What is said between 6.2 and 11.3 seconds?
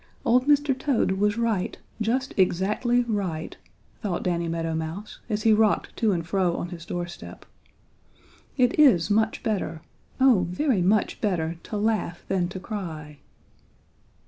fro on his doorstep. "It is much better, oh very much